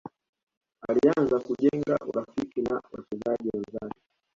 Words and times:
alianza 0.89 1.39
kujenga 1.39 1.97
urafiki 2.07 2.61
na 2.61 2.75
wachezaji 2.91 3.49
wenzake 3.53 3.99